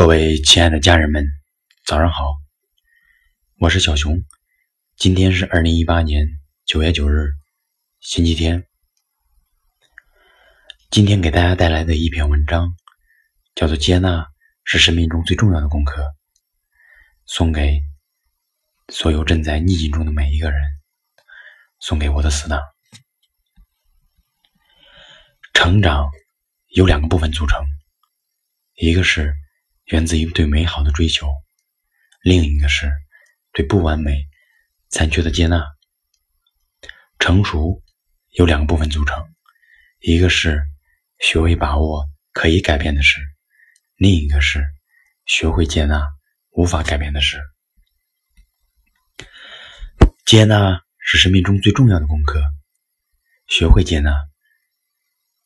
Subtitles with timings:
[0.00, 1.26] 各位亲爱的家人们，
[1.84, 2.38] 早上好！
[3.58, 4.24] 我是小熊，
[4.96, 6.26] 今天是二零一八年
[6.64, 7.34] 九月九日，
[8.00, 8.66] 星期天。
[10.90, 12.74] 今天给大家带来的一篇文章，
[13.54, 14.26] 叫做《接纳
[14.64, 16.00] 是生命中最重要的功课》，
[17.26, 17.82] 送给
[18.88, 20.62] 所有正在逆境中的每一个人，
[21.78, 22.58] 送给我的死党。
[25.52, 26.08] 成长
[26.68, 27.62] 由两个部分组成，
[28.76, 29.34] 一个是。
[29.86, 31.28] 源自于对美好的追求，
[32.22, 32.92] 另一个是
[33.52, 34.28] 对不完美、
[34.88, 35.64] 残缺的接纳。
[37.18, 37.82] 成熟
[38.30, 39.34] 由两个部分组成，
[40.00, 40.62] 一个是
[41.18, 43.20] 学会把握可以改变的事，
[43.96, 44.64] 另一个是
[45.26, 46.02] 学会接纳
[46.50, 47.40] 无法改变的事。
[50.24, 52.40] 接纳是生命中最重要的功课。
[53.48, 54.14] 学会接纳，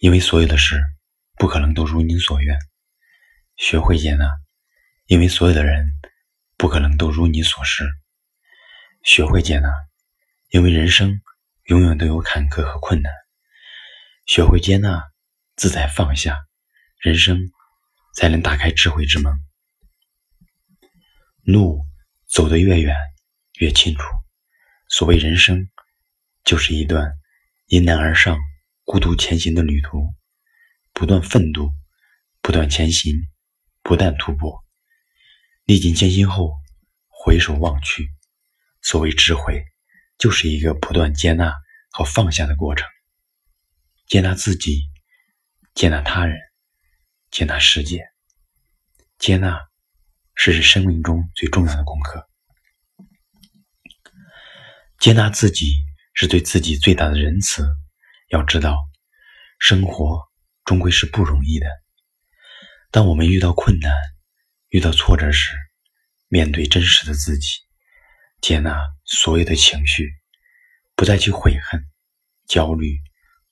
[0.00, 0.82] 因为所有的事
[1.38, 2.58] 不可能都如你所愿。
[3.62, 4.28] 学会接纳，
[5.06, 5.86] 因为所有的人
[6.56, 7.88] 不可能都如你所示。
[9.04, 9.68] 学会接纳，
[10.50, 11.22] 因为人生
[11.66, 13.12] 永远都有坎坷和困难。
[14.26, 15.12] 学会接纳，
[15.54, 16.44] 自在放下，
[16.98, 17.38] 人生
[18.16, 19.32] 才能打开智慧之门。
[21.44, 21.86] 路
[22.28, 22.96] 走得越远，
[23.60, 24.02] 越清楚。
[24.88, 25.70] 所谓人生，
[26.42, 27.12] 就是一段
[27.66, 28.36] 迎难而上、
[28.82, 30.12] 孤独前行的旅途，
[30.92, 31.72] 不断奋斗，
[32.40, 33.28] 不断前行。
[33.82, 34.64] 不断突破，
[35.64, 36.52] 历尽艰辛后，
[37.08, 38.08] 回首望去，
[38.80, 39.64] 所谓智慧，
[40.18, 41.52] 就是一个不断接纳
[41.90, 42.88] 和放下的过程。
[44.06, 44.88] 接纳自己，
[45.74, 46.38] 接纳他人，
[47.30, 48.06] 接纳世界。
[49.18, 49.60] 接纳，
[50.34, 52.28] 是生命中最重要的功课。
[54.98, 55.74] 接纳自己，
[56.14, 57.66] 是对自己最大的仁慈。
[58.28, 58.78] 要知道，
[59.58, 60.20] 生活
[60.64, 61.66] 终归是不容易的。
[62.92, 63.90] 当我们遇到困难、
[64.68, 65.56] 遇到挫折时，
[66.28, 67.56] 面对真实的自己，
[68.42, 70.12] 接纳所有的情绪，
[70.94, 71.82] 不再去悔恨、
[72.46, 72.98] 焦虑、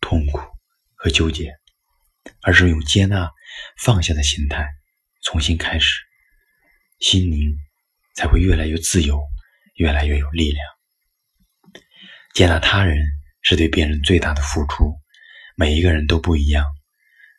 [0.00, 0.40] 痛苦
[0.94, 1.54] 和纠结，
[2.40, 3.30] 而是用接纳、
[3.76, 4.66] 放下的心态
[5.22, 6.00] 重新开始，
[6.98, 7.54] 心灵
[8.14, 9.22] 才会越来越自由，
[9.74, 10.64] 越来越有力量。
[12.32, 12.96] 接纳他人
[13.42, 14.98] 是对别人最大的付出，
[15.56, 16.64] 每一个人都不一样，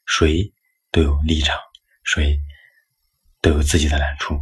[0.06, 0.54] 谁
[0.92, 1.58] 都有立场。
[2.08, 2.40] 谁
[3.42, 4.40] 都有自己的难处，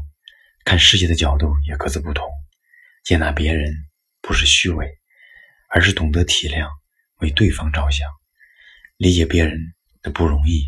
[0.64, 2.24] 看世界的角度也各自不同。
[3.04, 3.74] 接纳别人
[4.22, 4.88] 不是虚伪，
[5.70, 6.70] 而是懂得体谅，
[7.22, 8.08] 为对方着想，
[8.98, 10.64] 理解别人的不容易，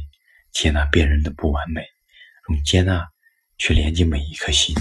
[0.52, 1.86] 接纳别人的不完美，
[2.50, 3.08] 用接纳
[3.60, 4.76] 去连接每一颗心。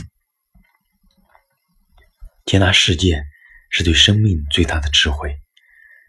[2.46, 3.22] 接纳世界
[3.68, 5.38] 是对生命最大的智慧。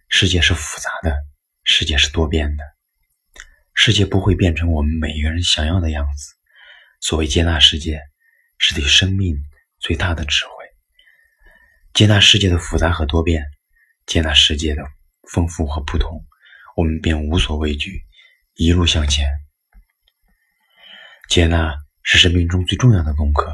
[0.07, 1.18] 世界是复杂的，
[1.66, 2.76] 世界是多变的。
[3.79, 6.33] 世界不会变成我们每一个人想要的样子。
[6.99, 8.01] 所谓接纳世界，
[8.57, 9.38] 是对生命
[9.79, 10.51] 最大的智慧。
[11.93, 13.45] 接纳世界的复杂和多变，
[14.07, 14.83] 接纳世界的
[15.29, 16.25] 丰富和不同，
[16.75, 18.03] 我们便无所畏惧，
[18.55, 19.29] 一路向前。
[21.29, 23.53] 接纳是生命中最重要的功课。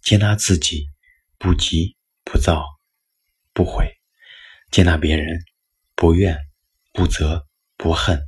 [0.00, 0.88] 接纳自己，
[1.36, 2.64] 不急不躁
[3.52, 3.84] 不悔；
[4.70, 5.44] 接纳别人，
[5.94, 6.38] 不怨
[6.94, 7.46] 不责
[7.76, 8.24] 不恨。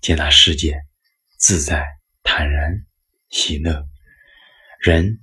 [0.00, 0.80] 接纳世界，
[1.36, 1.86] 自在
[2.22, 2.86] 坦然
[3.28, 3.86] 喜乐。
[4.80, 5.20] 人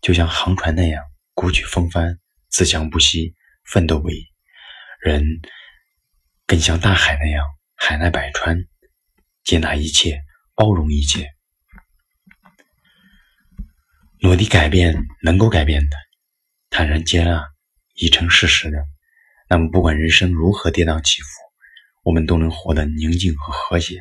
[0.00, 2.18] 就像航船那样，鼓起风帆，
[2.48, 4.26] 自强不息，奋斗不已。
[5.00, 5.24] 人
[6.44, 7.44] 更像大海那样，
[7.76, 8.58] 海纳百川，
[9.44, 10.20] 接纳一切，
[10.56, 11.30] 包容一切。
[14.22, 15.96] 努力改变能够改变的，
[16.68, 17.44] 坦然接纳
[17.94, 18.78] 已成事实的。
[19.48, 21.43] 那么，不管人生如何跌宕起伏。
[22.04, 23.98] 我们都能活得宁静和和谐，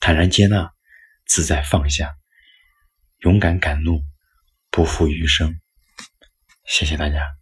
[0.00, 0.72] 坦然接纳，
[1.26, 2.14] 自在放下，
[3.18, 4.02] 勇敢敢怒，
[4.70, 5.60] 不负余生。
[6.64, 7.41] 谢谢大家。